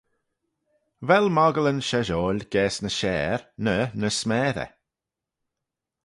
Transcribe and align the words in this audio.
Vel 1.07 1.27
moggylyn 1.35 1.81
sheshoil 1.87 2.39
gaase 2.53 2.81
ny 2.83 2.91
share 2.99 3.41
ny 3.63 3.77
ny 3.99 4.09
smessey? 4.19 4.71